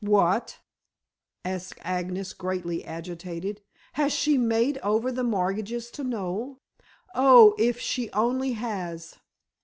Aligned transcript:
"What?" 0.03 0.57
asked 1.45 1.77
Agnes 1.83 2.33
greatly 2.33 2.83
agitated. 2.83 3.61
"Has 3.93 4.11
she 4.11 4.35
made 4.35 4.79
over 4.79 5.11
the 5.11 5.23
mortgages 5.23 5.91
to 5.91 6.03
Noel? 6.03 6.57
Oh, 7.13 7.53
if 7.59 7.79
she 7.79 8.09
only 8.11 8.53
has." 8.53 9.19